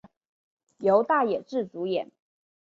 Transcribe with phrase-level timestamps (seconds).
[0.79, 2.11] 由大野智主演。